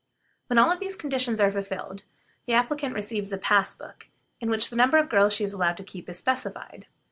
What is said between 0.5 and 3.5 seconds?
all these conditions are fulfilled, the applicant receives a